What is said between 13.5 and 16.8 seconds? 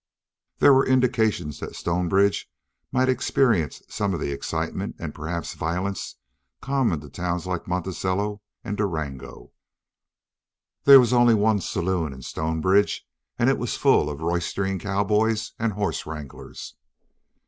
was full of roystering cowboys and horse wranglers.